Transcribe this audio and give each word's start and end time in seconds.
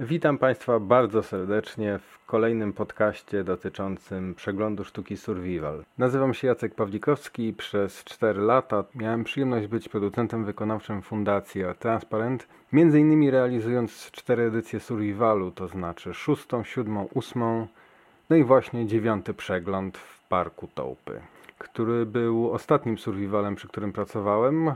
Witam 0.00 0.38
Państwa 0.38 0.80
bardzo 0.80 1.22
serdecznie 1.22 1.98
w 1.98 2.26
kolejnym 2.26 2.72
podcaście 2.72 3.44
dotyczącym 3.44 4.34
przeglądu 4.34 4.84
sztuki 4.84 5.16
Survival. 5.16 5.84
Nazywam 5.98 6.34
się 6.34 6.48
Jacek 6.48 6.74
Pawlikowski 6.74 7.52
przez 7.52 8.04
4 8.04 8.40
lata 8.40 8.84
miałem 8.94 9.24
przyjemność 9.24 9.66
być 9.66 9.88
producentem 9.88 10.44
wykonawczym 10.44 11.02
Fundacji 11.02 11.62
Transparent, 11.78 12.48
między 12.72 13.00
innymi 13.00 13.30
realizując 13.30 14.10
4 14.10 14.42
edycje 14.42 14.80
Survivalu, 14.80 15.50
to 15.50 15.68
znaczy 15.68 16.14
6, 16.14 16.46
7, 16.62 16.98
8, 17.14 17.42
no 18.30 18.36
i 18.36 18.44
właśnie 18.44 18.86
dziewiąty 18.86 19.34
przegląd 19.34 19.98
w 19.98 20.28
Parku 20.28 20.68
Tołpy, 20.74 21.20
który 21.58 22.06
był 22.06 22.50
ostatnim 22.50 22.98
Survivalem, 22.98 23.54
przy 23.54 23.68
którym 23.68 23.92
pracowałem, 23.92 24.72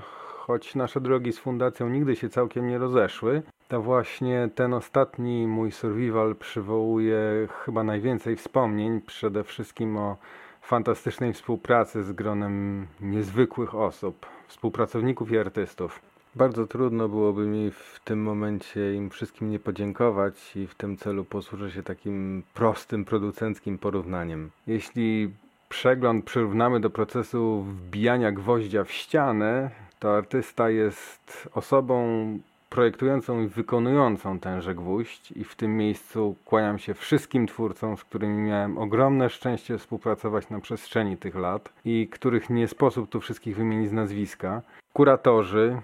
choć 0.48 0.74
nasze 0.74 1.00
drogi 1.00 1.32
z 1.32 1.38
fundacją 1.38 1.88
nigdy 1.88 2.16
się 2.16 2.28
całkiem 2.28 2.68
nie 2.68 2.78
rozeszły, 2.78 3.42
to 3.68 3.82
właśnie 3.82 4.48
ten 4.54 4.74
ostatni 4.74 5.46
mój 5.46 5.72
survival 5.72 6.36
przywołuje 6.36 7.48
chyba 7.64 7.84
najwięcej 7.84 8.36
wspomnień, 8.36 9.00
przede 9.00 9.44
wszystkim 9.44 9.96
o 9.96 10.16
fantastycznej 10.62 11.32
współpracy 11.32 12.04
z 12.04 12.12
gronem 12.12 12.86
niezwykłych 13.00 13.74
osób, 13.74 14.26
współpracowników 14.48 15.32
i 15.32 15.38
artystów. 15.38 16.00
Bardzo 16.34 16.66
trudno 16.66 17.08
byłoby 17.08 17.46
mi 17.46 17.70
w 17.70 18.00
tym 18.04 18.22
momencie 18.22 18.94
im 18.94 19.10
wszystkim 19.10 19.50
nie 19.50 19.58
podziękować 19.58 20.56
i 20.56 20.66
w 20.66 20.74
tym 20.74 20.96
celu 20.96 21.24
posłużę 21.24 21.70
się 21.70 21.82
takim 21.82 22.42
prostym 22.54 23.04
producenckim 23.04 23.78
porównaniem. 23.78 24.50
Jeśli 24.66 25.30
przegląd 25.68 26.24
przyrównamy 26.24 26.80
do 26.80 26.90
procesu 26.90 27.62
wbijania 27.62 28.32
gwoździa 28.32 28.84
w 28.84 28.92
ścianę, 28.92 29.70
to 29.98 30.16
artysta 30.16 30.70
jest 30.70 31.48
osobą 31.54 32.38
projektującą 32.70 33.40
i 33.42 33.46
wykonującą 33.46 34.40
tenże 34.40 34.74
gwóźdź 34.74 35.32
i 35.32 35.44
w 35.44 35.54
tym 35.54 35.76
miejscu 35.76 36.36
kłaniam 36.44 36.78
się 36.78 36.94
wszystkim 36.94 37.46
twórcom, 37.46 37.96
z 37.96 38.04
którymi 38.04 38.42
miałem 38.42 38.78
ogromne 38.78 39.30
szczęście 39.30 39.78
współpracować 39.78 40.50
na 40.50 40.60
przestrzeni 40.60 41.16
tych 41.16 41.34
lat 41.34 41.72
i 41.84 42.08
których 42.12 42.50
nie 42.50 42.68
sposób 42.68 43.10
tu 43.10 43.20
wszystkich 43.20 43.56
wymienić 43.56 43.88
z 43.90 43.92
nazwiska. 43.92 44.62
Kuratorzy, 44.92 45.80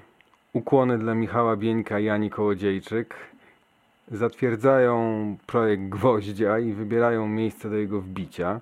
ukłony 0.53 0.98
dla 0.98 1.14
Michała 1.14 1.56
Bieńka 1.56 1.98
i 1.98 2.09
Ani 2.09 2.31
Kołodziejczyk, 2.31 3.14
zatwierdzają 4.11 5.37
projekt 5.47 5.83
gwoździa 5.83 6.59
i 6.59 6.72
wybierają 6.72 7.28
miejsce 7.28 7.70
do 7.70 7.77
jego 7.77 8.00
wbicia. 8.00 8.61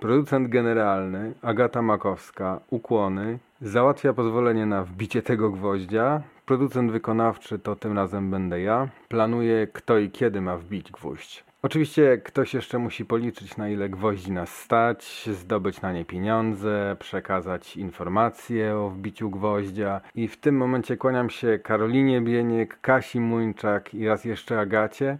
Producent 0.00 0.48
generalny 0.48 1.32
Agata 1.42 1.82
Makowska, 1.82 2.60
ukłony, 2.70 3.38
załatwia 3.60 4.12
pozwolenie 4.12 4.66
na 4.66 4.84
wbicie 4.84 5.22
tego 5.22 5.50
gwoździa. 5.50 6.22
Producent 6.46 6.92
wykonawczy 6.92 7.58
to 7.58 7.76
tym 7.76 7.96
razem 7.96 8.30
będę 8.30 8.60
ja. 8.60 8.88
Planuje 9.08 9.66
kto 9.66 9.98
i 9.98 10.10
kiedy 10.10 10.40
ma 10.40 10.56
wbić 10.56 10.92
gwóźdź. 10.92 11.44
Oczywiście 11.62 12.18
ktoś 12.24 12.54
jeszcze 12.54 12.78
musi 12.78 13.04
policzyć 13.04 13.56
na 13.56 13.68
ile 13.68 13.88
gwoździ 13.88 14.32
nas 14.32 14.56
stać, 14.56 15.28
zdobyć 15.32 15.80
na 15.80 15.92
nie 15.92 16.04
pieniądze, 16.04 16.96
przekazać 16.98 17.76
informacje 17.76 18.76
o 18.76 18.90
wbiciu 18.90 19.30
gwoździa 19.30 20.00
i 20.14 20.28
w 20.28 20.36
tym 20.36 20.56
momencie 20.56 20.96
kłaniam 20.96 21.30
się 21.30 21.58
Karolinie 21.58 22.20
Bieniek, 22.20 22.80
Kasi 22.80 23.20
Muńczak 23.20 23.94
i 23.94 24.06
raz 24.06 24.24
jeszcze 24.24 24.60
Agacie 24.60 25.18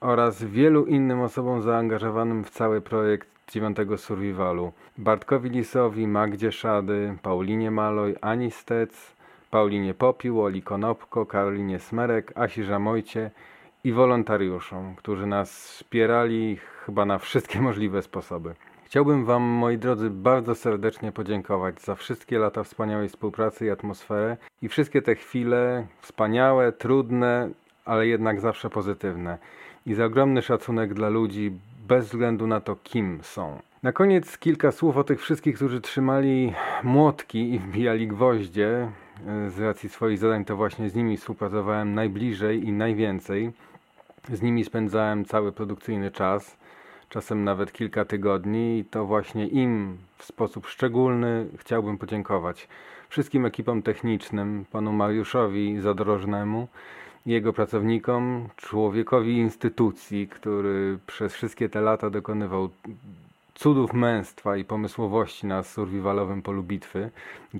oraz 0.00 0.44
wielu 0.44 0.86
innym 0.86 1.20
osobom 1.20 1.62
zaangażowanym 1.62 2.44
w 2.44 2.50
cały 2.50 2.80
projekt 2.80 3.35
dziewiątego 3.50 3.98
survivalu. 3.98 4.72
Bartkowi 4.98 5.50
Lisowi, 5.50 6.06
Magdzie 6.06 6.52
Szady, 6.52 7.16
Paulinie 7.22 7.70
Maloj, 7.70 8.14
Ani 8.20 8.50
Stec, 8.50 9.16
Paulinie 9.50 9.94
Popił, 9.94 10.42
Oli 10.42 10.62
Konopko, 10.62 11.26
Karolinie 11.26 11.78
Smerek, 11.78 12.32
Asi 12.34 12.64
Żamojcie 12.64 13.30
i 13.84 13.92
wolontariuszom, 13.92 14.94
którzy 14.96 15.26
nas 15.26 15.68
wspierali 15.68 16.58
chyba 16.84 17.04
na 17.04 17.18
wszystkie 17.18 17.60
możliwe 17.68 18.02
sposoby. 18.02 18.54
Chciałbym 18.84 19.24
Wam, 19.24 19.42
moi 19.42 19.78
drodzy, 19.78 20.10
bardzo 20.10 20.54
serdecznie 20.54 21.12
podziękować 21.12 21.80
za 21.80 21.94
wszystkie 21.94 22.38
lata 22.38 22.64
wspaniałej 22.64 23.08
współpracy 23.08 23.66
i 23.66 23.70
atmosferę 23.70 24.36
i 24.62 24.68
wszystkie 24.68 25.02
te 25.02 25.14
chwile 25.14 25.86
wspaniałe, 26.00 26.72
trudne, 26.72 27.50
ale 27.84 28.06
jednak 28.06 28.40
zawsze 28.40 28.70
pozytywne. 28.70 29.38
I 29.86 29.94
za 29.94 30.04
ogromny 30.04 30.42
szacunek 30.42 30.94
dla 30.94 31.08
ludzi, 31.08 31.52
bez 31.88 32.06
względu 32.06 32.46
na 32.46 32.60
to, 32.60 32.76
kim 32.76 33.18
są. 33.22 33.58
Na 33.82 33.92
koniec 33.92 34.38
kilka 34.38 34.72
słów 34.72 34.96
o 34.96 35.04
tych 35.04 35.20
wszystkich, 35.20 35.56
którzy 35.56 35.80
trzymali 35.80 36.52
młotki 36.82 37.54
i 37.54 37.58
wbijali 37.58 38.08
gwoździe. 38.08 38.90
Z 39.48 39.58
racji 39.58 39.88
swoich 39.88 40.18
zadań 40.18 40.44
to 40.44 40.56
właśnie 40.56 40.90
z 40.90 40.94
nimi 40.94 41.16
współpracowałem 41.16 41.94
najbliżej 41.94 42.66
i 42.68 42.72
najwięcej. 42.72 43.52
Z 44.32 44.42
nimi 44.42 44.64
spędzałem 44.64 45.24
cały 45.24 45.52
produkcyjny 45.52 46.10
czas, 46.10 46.56
czasem 47.08 47.44
nawet 47.44 47.72
kilka 47.72 48.04
tygodni 48.04 48.78
i 48.78 48.84
to 48.84 49.04
właśnie 49.04 49.46
im 49.46 49.98
w 50.18 50.24
sposób 50.24 50.66
szczególny 50.66 51.46
chciałbym 51.58 51.98
podziękować. 51.98 52.68
Wszystkim 53.08 53.46
ekipom 53.46 53.82
technicznym, 53.82 54.64
panu 54.72 54.92
Mariuszowi 54.92 55.80
Zadrożnemu, 55.80 56.68
jego 57.26 57.52
pracownikom, 57.52 58.48
człowiekowi 58.56 59.36
instytucji, 59.36 60.28
który 60.28 60.98
przez 61.06 61.34
wszystkie 61.34 61.68
te 61.68 61.80
lata 61.80 62.10
dokonywał 62.10 62.68
cudów 63.54 63.92
męstwa 63.92 64.56
i 64.56 64.64
pomysłowości 64.64 65.46
na 65.46 65.62
survivalowym 65.62 66.42
polu 66.42 66.62
bitwy, 66.62 67.10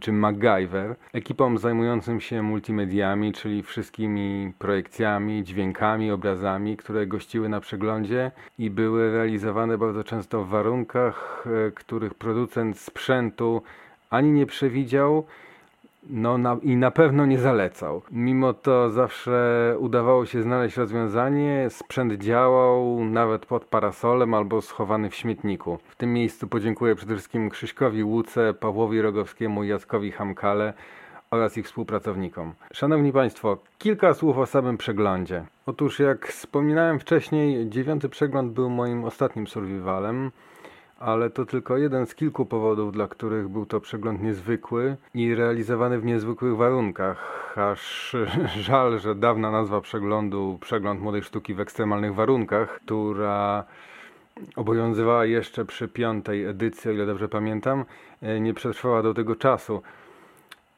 czym 0.00 0.18
MacGyver, 0.18 0.96
ekipom 1.12 1.58
zajmującym 1.58 2.20
się 2.20 2.42
multimediami, 2.42 3.32
czyli 3.32 3.62
wszystkimi 3.62 4.52
projekcjami, 4.58 5.44
dźwiękami, 5.44 6.10
obrazami, 6.10 6.76
które 6.76 7.06
gościły 7.06 7.48
na 7.48 7.60
przeglądzie 7.60 8.30
i 8.58 8.70
były 8.70 9.12
realizowane 9.12 9.78
bardzo 9.78 10.04
często 10.04 10.44
w 10.44 10.48
warunkach, 10.48 11.46
e, 11.68 11.70
których 11.70 12.14
producent 12.14 12.78
sprzętu 12.78 13.62
ani 14.10 14.30
nie 14.30 14.46
przewidział, 14.46 15.26
no 16.10 16.38
na, 16.38 16.56
i 16.62 16.76
na 16.76 16.90
pewno 16.90 17.26
nie 17.26 17.38
zalecał. 17.38 18.02
Mimo 18.10 18.52
to 18.52 18.90
zawsze 18.90 19.74
udawało 19.78 20.26
się 20.26 20.42
znaleźć 20.42 20.76
rozwiązanie, 20.76 21.66
sprzęt 21.70 22.12
działał 22.12 23.04
nawet 23.04 23.46
pod 23.46 23.64
parasolem 23.64 24.34
albo 24.34 24.62
schowany 24.62 25.10
w 25.10 25.14
śmietniku. 25.14 25.78
W 25.88 25.96
tym 25.96 26.12
miejscu 26.12 26.48
podziękuję 26.48 26.94
przede 26.94 27.14
wszystkim 27.14 27.50
Krzyśkowi 27.50 28.04
Łuce, 28.04 28.54
Pawłowi 28.54 29.02
Rogowskiemu 29.02 29.64
i 29.64 29.68
Jackowi 29.68 30.12
Hamkale 30.12 30.74
oraz 31.30 31.58
ich 31.58 31.66
współpracownikom. 31.66 32.54
Szanowni 32.72 33.12
Państwo, 33.12 33.58
kilka 33.78 34.14
słów 34.14 34.38
o 34.38 34.46
samym 34.46 34.76
przeglądzie. 34.78 35.44
Otóż 35.66 35.98
jak 35.98 36.26
wspominałem 36.26 36.98
wcześniej, 36.98 37.68
dziewiąty 37.68 38.08
przegląd 38.08 38.52
był 38.52 38.70
moim 38.70 39.04
ostatnim 39.04 39.46
survivalem 39.46 40.30
ale 40.98 41.30
to 41.30 41.46
tylko 41.46 41.76
jeden 41.76 42.06
z 42.06 42.14
kilku 42.14 42.46
powodów, 42.46 42.92
dla 42.92 43.08
których 43.08 43.48
był 43.48 43.66
to 43.66 43.80
przegląd 43.80 44.22
niezwykły 44.22 44.96
i 45.14 45.34
realizowany 45.34 45.98
w 45.98 46.04
niezwykłych 46.04 46.56
warunkach. 46.56 47.52
Aż 47.58 48.16
żal, 48.68 48.98
że 48.98 49.14
dawna 49.14 49.50
nazwa 49.50 49.80
przeglądu 49.80 50.58
Przegląd 50.60 51.00
Młodej 51.00 51.22
Sztuki 51.22 51.54
w 51.54 51.60
ekstremalnych 51.60 52.14
warunkach, 52.14 52.80
która 52.80 53.64
obowiązywała 54.56 55.24
jeszcze 55.24 55.64
przy 55.64 55.88
piątej 55.88 56.44
edycji, 56.44 56.90
o 56.90 56.94
ile 56.94 57.06
dobrze 57.06 57.28
pamiętam, 57.28 57.84
e, 58.22 58.40
nie 58.40 58.54
przetrwała 58.54 59.02
do 59.02 59.14
tego 59.14 59.36
czasu. 59.36 59.82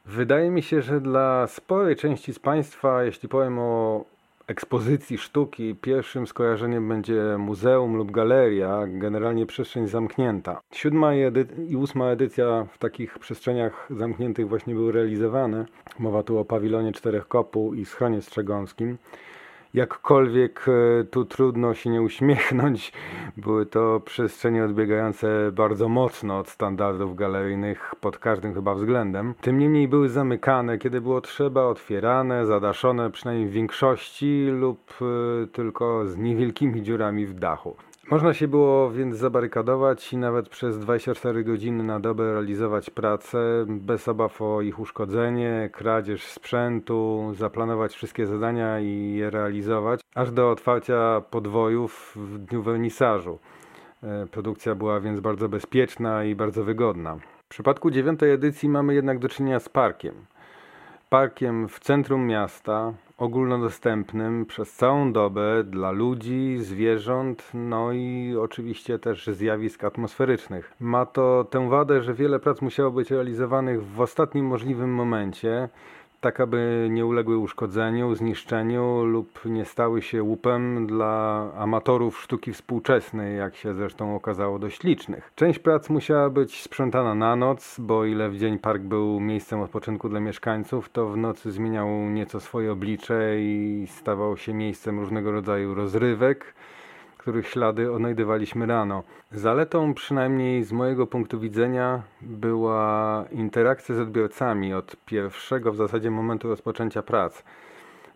Wydaje 0.05 0.51
mi 0.51 0.61
się, 0.61 0.81
że 0.81 1.01
dla 1.01 1.47
sporej 1.47 1.95
części 1.95 2.33
z 2.33 2.39
Państwa, 2.39 3.03
jeśli 3.03 3.29
powiem 3.29 3.59
o 3.59 4.05
ekspozycji 4.49 5.17
sztuki 5.17 5.75
pierwszym 5.75 6.27
skojarzeniem 6.27 6.89
będzie 6.89 7.37
muzeum 7.37 7.95
lub 7.95 8.11
galeria, 8.11 8.83
generalnie 8.87 9.45
przestrzeń 9.45 9.87
zamknięta. 9.87 10.61
Siódma 10.71 11.15
i, 11.67 11.75
ósma 11.75 12.05
edycja 12.05 12.67
w 12.71 12.77
takich 12.77 13.19
przestrzeniach 13.19 13.87
zamkniętych 13.89 14.49
właśnie 14.49 14.75
były 14.75 14.91
realizowane. 14.91 15.65
Mowa 15.99 16.23
tu 16.23 16.37
o 16.37 16.45
pawilonie 16.45 16.91
Czterech 16.91 17.27
Kopuł 17.27 17.73
i 17.73 17.85
schronie 17.85 18.21
strzegąskim 18.21 18.97
jakkolwiek 19.73 20.65
e, 20.67 21.03
tu 21.03 21.25
trudno 21.25 21.73
się 21.73 21.89
nie 21.89 22.01
uśmiechnąć, 22.01 22.93
były 23.37 23.65
to 23.65 23.99
przestrzenie 23.99 24.65
odbiegające 24.65 25.51
bardzo 25.51 25.89
mocno 25.89 26.39
od 26.39 26.49
standardów 26.49 27.15
galeryjnych 27.15 27.95
pod 28.01 28.17
każdym 28.17 28.53
chyba 28.53 28.75
względem. 28.75 29.33
Tym 29.41 29.59
niemniej 29.59 29.87
były 29.87 30.09
zamykane, 30.09 30.77
kiedy 30.77 31.01
było 31.01 31.21
trzeba, 31.21 31.63
otwierane, 31.63 32.45
zadaszone 32.45 33.11
przynajmniej 33.11 33.47
w 33.47 33.51
większości 33.51 34.47
lub 34.51 34.93
e, 35.01 35.47
tylko 35.47 36.07
z 36.07 36.17
niewielkimi 36.17 36.81
dziurami 36.81 37.25
w 37.25 37.33
dachu. 37.33 37.75
Można 38.11 38.33
się 38.33 38.47
było 38.47 38.91
więc 38.91 39.17
zabarykadować 39.17 40.13
i 40.13 40.17
nawet 40.17 40.49
przez 40.49 40.79
24 40.79 41.43
godziny 41.43 41.83
na 41.83 41.99
dobę 41.99 42.33
realizować 42.33 42.89
pracę 42.89 43.65
bez 43.67 44.07
obaw 44.07 44.41
o 44.41 44.61
ich 44.61 44.79
uszkodzenie, 44.79 45.69
kradzież 45.73 46.23
sprzętu, 46.23 47.31
zaplanować 47.35 47.93
wszystkie 47.93 48.25
zadania 48.25 48.79
i 48.79 49.13
je 49.13 49.29
realizować, 49.29 50.01
aż 50.15 50.31
do 50.31 50.51
otwarcia 50.51 51.21
podwojów 51.29 52.13
w 52.15 52.37
dniu 52.37 52.61
wernisażu. 52.61 53.39
E, 54.03 54.27
produkcja 54.31 54.75
była 54.75 54.99
więc 54.99 55.19
bardzo 55.19 55.49
bezpieczna 55.49 56.23
i 56.23 56.35
bardzo 56.35 56.63
wygodna. 56.63 57.17
W 57.45 57.49
przypadku 57.49 57.91
dziewiątej 57.91 58.31
edycji 58.31 58.69
mamy 58.69 58.93
jednak 58.93 59.19
do 59.19 59.29
czynienia 59.29 59.59
z 59.59 59.69
parkiem. 59.69 60.15
Parkiem 61.09 61.67
w 61.67 61.79
centrum 61.79 62.27
miasta, 62.27 62.93
ogólnodostępnym 63.17 64.45
przez 64.45 64.73
całą 64.73 65.13
dobę 65.13 65.63
dla 65.63 65.91
ludzi, 65.91 66.57
zwierząt, 66.59 67.49
no 67.53 67.91
i 67.91 68.35
oczywiście 68.41 68.99
też 68.99 69.27
zjawisk 69.27 69.83
atmosferycznych. 69.83 70.73
Ma 70.79 71.05
to 71.05 71.45
tę 71.49 71.69
wadę, 71.69 72.01
że 72.01 72.13
wiele 72.13 72.39
prac 72.39 72.61
musiało 72.61 72.91
być 72.91 73.11
realizowanych 73.11 73.83
w 73.83 74.01
ostatnim 74.01 74.45
możliwym 74.45 74.93
momencie, 74.93 75.69
tak 76.21 76.39
aby 76.39 76.87
nie 76.91 77.05
uległy 77.05 77.37
uszkodzeniu, 77.37 78.15
zniszczeniu 78.15 79.03
lub 79.05 79.39
nie 79.45 79.65
stały 79.65 80.01
się 80.01 80.23
łupem 80.23 80.87
dla 80.87 81.47
amatorów 81.55 82.21
sztuki 82.21 82.53
współczesnej, 82.53 83.37
jak 83.37 83.55
się 83.55 83.73
zresztą 83.73 84.15
okazało 84.15 84.59
dość 84.59 84.83
licznych. 84.83 85.31
Część 85.35 85.59
prac 85.59 85.89
musiała 85.89 86.29
być 86.29 86.61
sprzątana 86.61 87.15
na 87.15 87.35
noc, 87.35 87.75
bo 87.79 88.05
ile 88.05 88.29
w 88.29 88.37
dzień 88.37 88.59
park 88.59 88.81
był 88.81 89.19
miejscem 89.19 89.61
odpoczynku 89.61 90.09
dla 90.09 90.19
mieszkańców, 90.19 90.89
to 90.89 91.07
w 91.07 91.17
nocy 91.17 91.51
zmieniał 91.51 91.89
nieco 91.89 92.39
swoje 92.39 92.71
oblicze 92.71 93.41
i 93.41 93.85
stawał 93.89 94.37
się 94.37 94.53
miejscem 94.53 94.99
różnego 94.99 95.31
rodzaju 95.31 95.75
rozrywek 95.75 96.53
których 97.29 97.47
ślady 97.47 97.91
odnajdywaliśmy 97.91 98.65
rano. 98.65 99.03
Zaletą, 99.31 99.93
przynajmniej 99.93 100.63
z 100.63 100.71
mojego 100.71 101.07
punktu 101.07 101.39
widzenia, 101.39 102.01
była 102.21 103.25
interakcja 103.31 103.95
z 103.95 103.99
odbiorcami 103.99 104.73
od 104.73 104.95
pierwszego 105.05 105.71
w 105.71 105.75
zasadzie 105.75 106.11
momentu 106.11 106.49
rozpoczęcia 106.49 107.01
prac. 107.01 107.43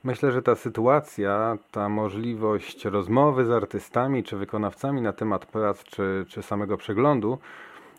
Myślę, 0.03 0.31
że 0.31 0.41
ta 0.41 0.55
sytuacja, 0.55 1.57
ta 1.71 1.89
możliwość 1.89 2.85
rozmowy 2.85 3.45
z 3.45 3.51
artystami 3.51 4.23
czy 4.23 4.37
wykonawcami 4.37 5.01
na 5.01 5.13
temat 5.13 5.45
prac 5.45 5.83
czy, 5.83 6.25
czy 6.27 6.41
samego 6.41 6.77
przeglądu 6.77 7.37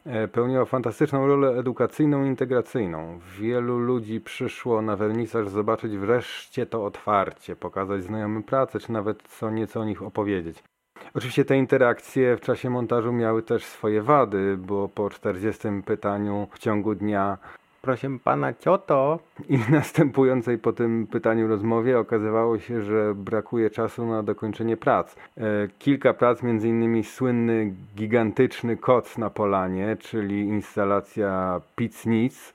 e, 0.06 0.28
pełniła 0.28 0.64
fantastyczną 0.64 1.26
rolę 1.26 1.58
edukacyjną 1.58 2.25
i 2.25 2.28
integracyjną. 2.28 3.20
Wielu 3.38 3.78
ludzi 3.78 4.20
przyszło 4.20 4.82
na 4.82 4.96
wernisaż 4.96 5.49
zobaczyć 5.49 5.96
wreszcie 5.96 6.67
to 6.67 6.84
otwarcie, 6.84 7.56
pokazać 7.56 8.02
znajomym 8.02 8.43
pracę, 8.43 8.81
czy 8.81 8.93
nawet 8.93 9.22
co 9.22 9.50
nieco 9.50 9.81
o 9.81 9.84
nich 9.84 10.02
opowiedzieć. 10.02 10.73
Oczywiście 11.14 11.44
te 11.44 11.56
interakcje 11.56 12.37
w 12.37 12.40
czasie 12.40 12.70
montażu 12.70 13.12
miały 13.12 13.43
też 13.43 13.64
swoje 13.64 14.02
wady, 14.02 14.56
bo 14.58 14.88
po 14.88 15.11
40 15.11 15.69
pytaniu 15.87 16.49
w 16.52 16.58
ciągu 16.58 16.94
dnia 16.94 17.38
proszę 17.82 18.08
pana, 18.25 18.52
co 18.52 18.78
to? 18.78 19.19
I 19.49 19.58
następującej 19.70 20.58
po 20.58 20.72
tym 20.72 21.06
pytaniu 21.06 21.49
rozmowie 21.49 21.99
okazywało 21.99 22.58
się, 22.58 22.82
że 22.82 23.14
brakuje 23.14 23.70
czasu 23.70 24.06
na 24.06 24.22
dokończenie 24.22 24.76
prac. 24.76 25.14
E, 25.37 25.40
kilka 25.78 26.14
prac, 26.14 26.43
między 26.43 26.69
innymi 26.69 27.05
słynny 27.05 27.75
gigantyczny 27.96 28.76
koc 28.76 29.19
na 29.19 29.31
polanie, 29.31 29.96
czyli 30.00 30.40
instalacja 30.40 31.60
Piznic, 31.76 32.52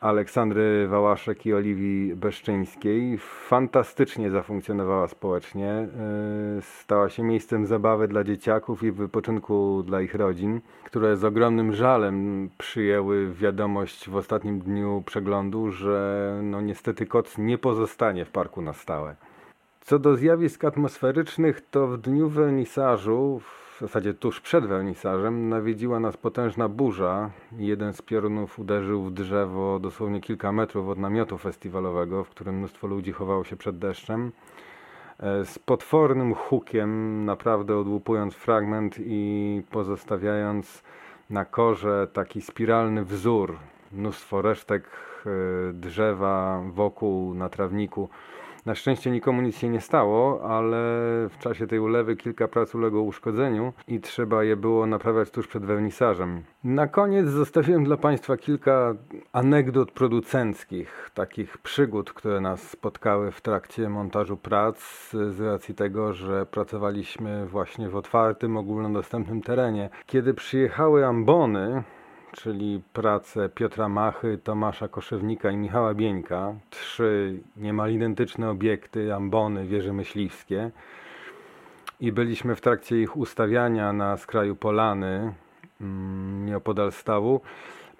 Aleksandry 0.00 0.88
Wałaszek 0.88 1.46
i 1.46 1.54
Oliwii 1.54 2.14
Beszczyńskiej. 2.16 3.18
Fantastycznie 3.48 4.30
zafunkcjonowała 4.30 5.08
społecznie. 5.08 5.68
E, 5.68 5.88
stała 6.60 7.08
się 7.08 7.22
miejscem 7.22 7.66
zabawy 7.66 8.08
dla 8.08 8.24
dzieciaków 8.24 8.82
i 8.82 8.92
wypoczynku 8.92 9.82
dla 9.86 10.00
ich 10.00 10.14
rodzin, 10.14 10.60
które 10.84 11.16
z 11.16 11.24
ogromnym 11.24 11.72
żalem 11.72 12.48
przyjęły 12.58 13.32
wiadomość 13.32 14.10
w 14.10 14.16
ostatnim 14.16 14.60
dniu 14.60 15.02
przeglądu, 15.06 15.70
że 15.70 16.40
no 16.42 16.60
niestety 16.60 17.06
koc 17.06 17.38
nie 17.38 17.58
pozostanie 17.58 18.24
w 18.24 18.30
parku 18.30 18.62
na 18.62 18.72
stałe. 18.72 19.16
Co 19.80 19.98
do 19.98 20.16
zjawisk 20.16 20.64
atmosferycznych, 20.64 21.60
to 21.70 21.86
w 21.86 21.98
dniu 21.98 22.28
wernisażu, 22.28 23.40
w 23.80 23.82
zasadzie 23.82 24.14
tuż 24.14 24.40
przed 24.40 24.66
wernisażem, 24.66 25.48
nawiedziła 25.48 26.00
nas 26.00 26.16
potężna 26.16 26.68
burza. 26.68 27.30
Jeden 27.58 27.92
z 27.92 28.02
piorunów 28.02 28.58
uderzył 28.58 29.02
w 29.02 29.12
drzewo 29.12 29.78
dosłownie 29.78 30.20
kilka 30.20 30.52
metrów 30.52 30.88
od 30.88 30.98
namiotu 30.98 31.38
festiwalowego, 31.38 32.24
w 32.24 32.28
którym 32.28 32.58
mnóstwo 32.58 32.86
ludzi 32.86 33.12
chowało 33.12 33.44
się 33.44 33.56
przed 33.56 33.78
deszczem. 33.78 34.32
E, 35.18 35.44
z 35.44 35.58
potwornym 35.58 36.34
hukiem, 36.34 37.24
naprawdę 37.24 37.76
odłupując 37.78 38.34
fragment 38.34 38.96
i 38.98 39.62
pozostawiając 39.70 40.82
na 41.30 41.44
korze 41.44 42.08
taki 42.12 42.40
spiralny 42.40 43.04
wzór, 43.04 43.56
mnóstwo 43.92 44.42
resztek 44.42 44.84
e, 44.84 45.30
drzewa 45.72 46.62
wokół 46.72 47.34
na 47.34 47.48
trawniku. 47.48 48.08
Na 48.66 48.74
szczęście 48.74 49.10
nikomu 49.10 49.42
nic 49.42 49.56
się 49.56 49.68
nie 49.68 49.80
stało, 49.80 50.42
ale 50.42 50.76
w 51.28 51.38
czasie 51.38 51.66
tej 51.66 51.78
ulewy 51.78 52.16
kilka 52.16 52.48
prac 52.48 52.74
uległo 52.74 53.02
uszkodzeniu 53.02 53.72
i 53.88 54.00
trzeba 54.00 54.44
je 54.44 54.56
było 54.56 54.86
naprawiać 54.86 55.30
tuż 55.30 55.46
przed 55.46 55.64
wernisażem. 55.64 56.42
Na 56.64 56.86
koniec 56.86 57.26
zostawiłem 57.26 57.84
dla 57.84 57.96
Państwa 57.96 58.36
kilka 58.36 58.94
anegdot 59.32 59.92
producenckich, 59.92 61.10
takich 61.14 61.58
przygód, 61.58 62.12
które 62.12 62.40
nas 62.40 62.70
spotkały 62.70 63.30
w 63.30 63.40
trakcie 63.40 63.88
montażu 63.88 64.36
prac, 64.36 65.10
z 65.10 65.40
racji 65.40 65.74
tego, 65.74 66.12
że 66.12 66.46
pracowaliśmy 66.46 67.46
właśnie 67.46 67.88
w 67.88 67.96
otwartym, 67.96 68.56
ogólnodostępnym 68.56 69.42
terenie. 69.42 69.90
Kiedy 70.06 70.34
przyjechały 70.34 71.06
ambony, 71.06 71.82
czyli 72.32 72.82
prace 72.92 73.48
Piotra 73.48 73.88
Machy, 73.88 74.38
Tomasza 74.44 74.88
Koszewnika 74.88 75.50
i 75.50 75.56
Michała 75.56 75.94
Bieńka. 75.94 76.54
Trzy 76.70 77.40
niemal 77.56 77.92
identyczne 77.92 78.50
obiekty, 78.50 79.14
ambony, 79.14 79.66
wieże 79.66 79.92
myśliwskie. 79.92 80.70
I 82.00 82.12
byliśmy 82.12 82.54
w 82.56 82.60
trakcie 82.60 83.02
ich 83.02 83.16
ustawiania 83.16 83.92
na 83.92 84.16
skraju 84.16 84.56
polany, 84.56 85.32
mm, 85.80 86.46
nieopodal 86.46 86.92
stawu. 86.92 87.40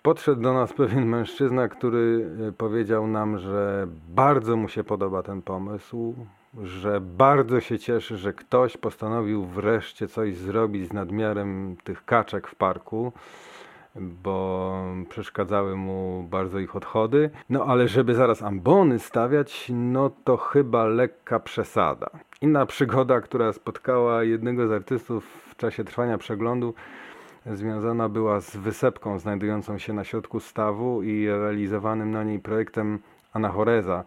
Podszedł 0.03 0.43
do 0.43 0.53
nas 0.53 0.73
pewien 0.73 1.07
mężczyzna, 1.07 1.69
który 1.69 2.31
e, 2.49 2.53
powiedział 2.53 3.07
nam, 3.07 3.39
że 3.39 3.87
bardzo 4.09 4.57
mu 4.57 4.69
się 4.69 4.85
podoba 4.85 5.23
ten 5.23 5.43
pomysł, 5.43 6.15
że 6.63 7.01
bardzo 7.01 7.61
się 7.61 7.79
cieszy, 7.79 8.17
że 8.17 8.33
ktoś 8.33 8.77
postanowił 8.77 9.45
wreszcie 9.45 10.09
coś 10.09 10.37
zrobić 10.37 10.89
z 10.89 10.93
nadmiarem 10.93 11.77
tych 11.85 12.05
kaczek 12.05 12.49
w 12.49 12.55
parku 12.55 13.13
bo 13.97 14.85
przeszkadzały 15.09 15.77
mu 15.77 16.27
bardzo 16.31 16.59
ich 16.59 16.77
odchody. 16.77 17.31
No 17.51 17.65
ale 17.65 17.89
żeby 17.89 18.15
zaraz 18.15 18.43
ambony 18.43 18.99
stawiać, 18.99 19.67
no 19.75 20.11
to 20.25 20.37
chyba 20.37 20.85
lekka 20.85 21.41
przesada. 21.41 22.11
Inna 22.41 22.67
przygoda, 22.67 23.21
która 23.21 23.53
spotkała 23.53 24.25
jednego 24.25 24.69
z 24.69 24.73
artystów 24.73 25.25
w 25.51 25.57
czasie 25.57 25.85
trwania 25.85 26.19
przeglądu, 26.19 26.75
związana 27.47 28.09
była 28.09 28.41
z 28.41 28.57
wysepką 28.57 29.19
znajdującą 29.19 29.79
się 29.79 29.93
na 29.93 30.05
środku 30.05 30.41
stawu 30.41 31.03
i 31.03 31.29
realizowanym 31.29 32.11
na 32.11 32.25
niej 32.25 32.39
projektem 32.39 32.99
Anachoreza 33.33 34.05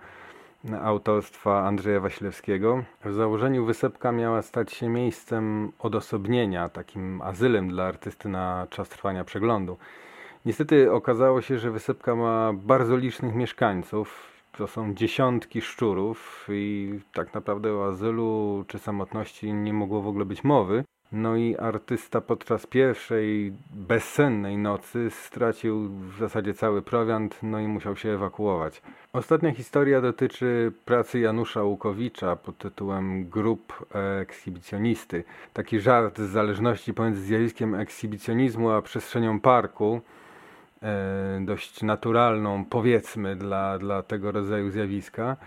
autorstwa 0.81 1.63
Andrzeja 1.63 1.99
Wasilewskiego. 1.99 2.83
W 3.05 3.13
założeniu 3.13 3.65
wysepka 3.65 4.11
miała 4.11 4.41
stać 4.41 4.73
się 4.73 4.89
miejscem 4.89 5.71
odosobnienia, 5.79 6.69
takim 6.69 7.21
azylem 7.21 7.69
dla 7.69 7.83
artysty 7.83 8.29
na 8.29 8.67
czas 8.69 8.89
trwania 8.89 9.23
przeglądu. 9.23 9.77
Niestety 10.45 10.91
okazało 10.91 11.41
się, 11.41 11.59
że 11.59 11.71
wysepka 11.71 12.15
ma 12.15 12.53
bardzo 12.53 12.97
licznych 12.97 13.35
mieszkańców. 13.35 14.33
To 14.57 14.67
są 14.67 14.93
dziesiątki 14.93 15.61
szczurów 15.61 16.47
i 16.49 16.99
tak 17.13 17.33
naprawdę 17.33 17.73
o 17.73 17.87
azylu 17.87 18.63
czy 18.67 18.79
samotności 18.79 19.53
nie 19.53 19.73
mogło 19.73 20.01
w 20.01 20.07
ogóle 20.07 20.25
być 20.25 20.43
mowy. 20.43 20.83
No 21.13 21.35
i 21.35 21.57
artysta 21.57 22.21
podczas 22.21 22.65
pierwszej 22.65 23.53
bezsennej 23.73 24.57
nocy 24.57 25.09
stracił 25.09 25.89
w 25.89 26.17
zasadzie 26.19 26.53
cały 26.53 26.81
prowiant, 26.81 27.39
no 27.43 27.59
i 27.59 27.67
musiał 27.67 27.95
się 27.95 28.09
ewakuować. 28.09 28.81
Ostatnia 29.13 29.51
historia 29.51 30.01
dotyczy 30.01 30.71
pracy 30.85 31.19
Janusza 31.19 31.63
Łukowicza 31.63 32.35
pod 32.35 32.57
tytułem 32.57 33.29
Grup 33.29 33.85
ekshibicjonisty. 34.21 35.23
Taki 35.53 35.79
żart 35.79 36.17
z 36.19 36.29
zależności 36.29 36.93
pomiędzy 36.93 37.21
zjawiskiem 37.21 37.75
ekshibicjonizmu 37.75 38.71
a 38.71 38.81
przestrzenią 38.81 39.39
parku, 39.39 40.01
e, 40.81 41.41
dość 41.45 41.81
naturalną 41.83 42.65
powiedzmy 42.65 43.35
dla, 43.35 43.79
dla 43.79 44.03
tego 44.03 44.31
rodzaju 44.31 44.69
zjawiska. 44.69 45.37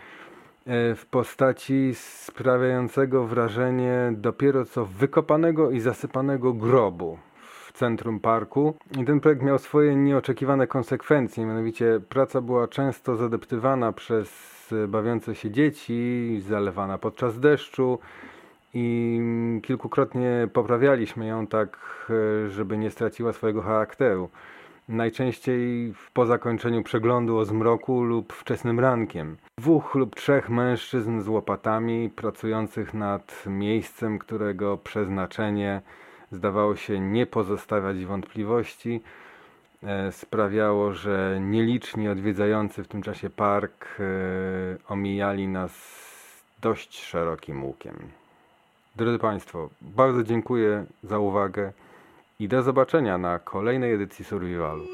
E, 0.66 0.94
w 0.94 1.06
postaci 1.06 1.90
sprawiającego 1.94 3.26
wrażenie 3.26 4.12
dopiero 4.12 4.64
co 4.64 4.84
wykopanego 4.84 5.70
i 5.70 5.80
zasypanego 5.80 6.52
grobu 6.52 7.18
w 7.38 7.72
centrum 7.72 8.20
parku. 8.20 8.74
I 9.00 9.04
ten 9.04 9.20
projekt 9.20 9.42
miał 9.42 9.58
swoje 9.58 9.96
nieoczekiwane 9.96 10.66
konsekwencje, 10.66 11.46
mianowicie 11.46 12.00
praca 12.08 12.40
była 12.40 12.68
często 12.68 13.16
zadeptywana 13.16 13.92
przez 13.92 14.30
bawiące 14.88 15.34
się 15.34 15.50
dzieci, 15.50 16.42
zalewana 16.48 16.98
podczas 16.98 17.40
deszczu 17.40 17.98
i 18.74 19.20
kilkukrotnie 19.62 20.48
poprawialiśmy 20.52 21.26
ją 21.26 21.46
tak, 21.46 21.78
e, 22.46 22.50
żeby 22.50 22.78
nie 22.78 22.90
straciła 22.90 23.32
swojego 23.32 23.62
charakteru 23.62 24.30
najczęściej 24.88 25.94
po 26.12 26.26
zakończeniu 26.26 26.82
przeglądu 26.82 27.38
o 27.38 27.44
zmroku 27.44 28.02
lub 28.02 28.32
wczesnym 28.32 28.80
rankiem. 28.80 29.36
Dwóch 29.58 29.94
lub 29.94 30.16
trzech 30.16 30.50
mężczyzn 30.50 31.20
z 31.20 31.28
łopatami 31.28 32.10
pracujących 32.10 32.94
nad 32.94 33.44
miejscem, 33.46 34.18
którego 34.18 34.76
przeznaczenie 34.76 35.82
zdawało 36.32 36.76
się 36.76 37.00
nie 37.00 37.26
pozostawiać 37.26 38.04
wątpliwości, 38.04 39.00
e, 39.82 40.12
sprawiało, 40.12 40.92
że 40.92 41.38
nieliczni 41.40 42.08
odwiedzający 42.08 42.84
w 42.84 42.88
tym 42.88 43.02
czasie 43.02 43.30
park 43.30 43.86
e, 44.00 44.04
omijali 44.88 45.48
nas 45.48 45.72
dość 46.62 47.04
szerokim 47.04 47.64
łukiem. 47.64 47.96
Drodzy 48.96 49.18
Państwo, 49.18 49.68
bardzo 49.82 50.22
dziękuję 50.22 50.84
za 51.02 51.18
uwagę 51.18 51.72
i 52.38 52.48
do 52.48 52.62
zobaczenia 52.62 53.18
na 53.18 53.38
kolejnej 53.38 53.92
edycji 53.92 54.24
Survivalu. 54.24 54.84